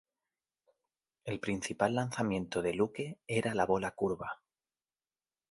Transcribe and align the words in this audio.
El 1.25 1.39
principal 1.39 1.93
lanzamiento 1.93 2.63
de 2.63 2.73
Luque 2.73 3.19
era 3.27 3.53
la 3.53 3.67
bola 3.67 3.91
curva. 3.91 4.41